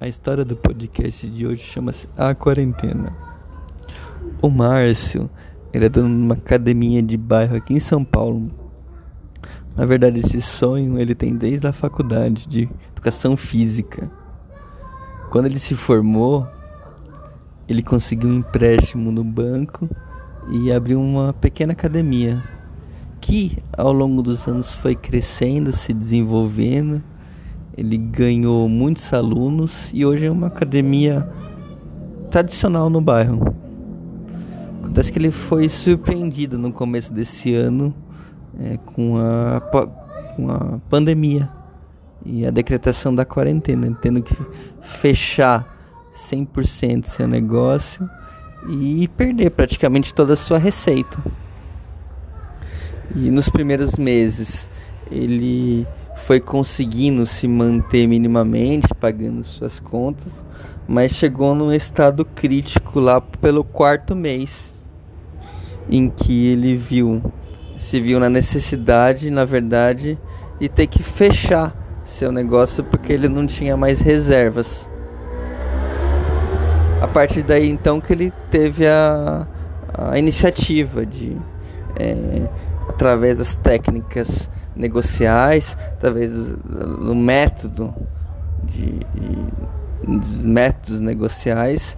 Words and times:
A 0.00 0.08
história 0.08 0.46
do 0.46 0.56
podcast 0.56 1.28
de 1.28 1.46
hoje 1.46 1.60
chama-se 1.60 2.08
A 2.16 2.34
Quarentena. 2.34 3.14
O 4.40 4.48
Márcio, 4.48 5.28
ele 5.74 5.84
é 5.84 5.88
dono 5.90 6.08
de 6.08 6.22
uma 6.22 6.34
academia 6.36 7.02
de 7.02 7.18
bairro 7.18 7.54
aqui 7.54 7.74
em 7.74 7.80
São 7.80 8.02
Paulo. 8.02 8.50
Na 9.76 9.84
verdade, 9.84 10.20
esse 10.20 10.40
sonho 10.40 10.98
ele 10.98 11.14
tem 11.14 11.36
desde 11.36 11.66
a 11.66 11.72
faculdade 11.74 12.48
de 12.48 12.66
educação 12.92 13.36
física. 13.36 14.10
Quando 15.28 15.44
ele 15.44 15.58
se 15.58 15.76
formou, 15.76 16.46
ele 17.68 17.82
conseguiu 17.82 18.30
um 18.30 18.38
empréstimo 18.38 19.12
no 19.12 19.22
banco 19.22 19.86
e 20.50 20.72
abriu 20.72 20.98
uma 20.98 21.34
pequena 21.34 21.74
academia 21.74 22.42
que 23.20 23.58
ao 23.76 23.92
longo 23.92 24.22
dos 24.22 24.48
anos 24.48 24.74
foi 24.74 24.96
crescendo, 24.96 25.70
se 25.72 25.92
desenvolvendo 25.92 27.02
ele 27.76 27.96
ganhou 27.96 28.68
muitos 28.68 29.12
alunos 29.12 29.90
e 29.92 30.04
hoje 30.04 30.26
é 30.26 30.30
uma 30.30 30.48
academia 30.48 31.28
tradicional 32.30 32.90
no 32.90 33.00
bairro. 33.00 33.54
Acontece 34.82 35.12
que 35.12 35.18
ele 35.18 35.30
foi 35.30 35.68
surpreendido 35.68 36.58
no 36.58 36.72
começo 36.72 37.12
desse 37.12 37.54
ano 37.54 37.94
é, 38.58 38.76
com, 38.78 39.16
a, 39.18 39.60
com 40.36 40.50
a 40.50 40.78
pandemia 40.88 41.48
e 42.24 42.44
a 42.44 42.50
decretação 42.50 43.14
da 43.14 43.24
quarentena, 43.24 43.96
tendo 44.00 44.22
que 44.22 44.36
fechar 44.82 45.76
100% 46.30 47.06
seu 47.06 47.26
negócio 47.26 48.08
e 48.68 49.08
perder 49.08 49.50
praticamente 49.50 50.12
toda 50.12 50.34
a 50.34 50.36
sua 50.36 50.58
receita. 50.58 51.18
E 53.14 53.30
nos 53.30 53.48
primeiros 53.48 53.96
meses 53.96 54.68
ele 55.10 55.86
foi 56.26 56.40
conseguindo 56.40 57.26
se 57.26 57.48
manter 57.48 58.06
minimamente, 58.06 58.88
pagando 58.94 59.44
suas 59.44 59.80
contas, 59.80 60.32
mas 60.86 61.12
chegou 61.12 61.54
num 61.54 61.72
estado 61.72 62.24
crítico 62.24 63.00
lá 63.00 63.20
pelo 63.20 63.64
quarto 63.64 64.14
mês, 64.14 64.78
em 65.88 66.08
que 66.08 66.46
ele 66.48 66.76
viu, 66.76 67.22
se 67.78 68.00
viu 68.00 68.20
na 68.20 68.28
necessidade, 68.28 69.30
na 69.30 69.44
verdade, 69.44 70.18
de 70.58 70.68
ter 70.68 70.86
que 70.86 71.02
fechar 71.02 71.74
seu 72.04 72.30
negócio 72.30 72.84
porque 72.84 73.12
ele 73.12 73.28
não 73.28 73.46
tinha 73.46 73.76
mais 73.76 74.00
reservas. 74.00 74.88
A 77.00 77.08
partir 77.08 77.42
daí 77.42 77.68
então 77.68 78.00
que 78.00 78.12
ele 78.12 78.32
teve 78.50 78.86
a, 78.86 79.46
a 79.94 80.18
iniciativa 80.18 81.06
de 81.06 81.36
é, 81.98 82.48
através 82.88 83.38
das 83.38 83.54
técnicas 83.54 84.50
negociais, 84.80 85.76
através 85.92 86.32
do, 86.32 87.14
método 87.14 87.94
de, 88.64 88.98
de, 89.14 90.38
métodos 90.38 91.00
negociais, 91.00 91.96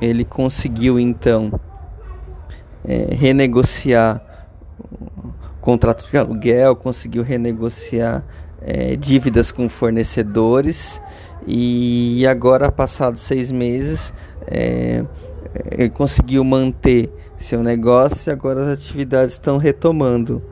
ele 0.00 0.24
conseguiu 0.24 0.98
então 0.98 1.52
é, 2.84 3.14
renegociar 3.14 4.22
o 4.90 5.60
contrato 5.60 6.08
de 6.10 6.16
aluguel, 6.16 6.74
conseguiu 6.74 7.22
renegociar 7.22 8.24
é, 8.62 8.96
dívidas 8.96 9.52
com 9.52 9.68
fornecedores 9.68 11.00
e 11.46 12.26
agora, 12.26 12.72
passados 12.72 13.20
seis 13.20 13.52
meses, 13.52 14.12
é, 14.46 15.04
ele 15.70 15.90
conseguiu 15.90 16.42
manter 16.42 17.10
seu 17.36 17.62
negócio 17.62 18.30
e 18.30 18.32
agora 18.32 18.62
as 18.62 18.78
atividades 18.78 19.34
estão 19.34 19.58
retomando. 19.58 20.42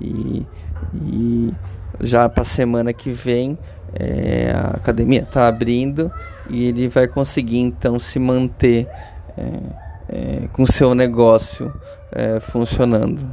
E, 0.00 0.46
e 0.94 1.52
já 2.00 2.28
para 2.28 2.42
a 2.42 2.46
semana 2.46 2.92
que 2.92 3.10
vem 3.10 3.58
é, 3.94 4.52
a 4.54 4.76
academia 4.76 5.22
está 5.22 5.48
abrindo 5.48 6.12
e 6.48 6.66
ele 6.66 6.88
vai 6.88 7.06
conseguir 7.06 7.58
então 7.58 7.98
se 7.98 8.18
manter 8.18 8.86
é, 9.36 9.60
é, 10.08 10.48
com 10.52 10.66
seu 10.66 10.94
negócio 10.94 11.72
é, 12.12 12.40
funcionando. 12.40 13.26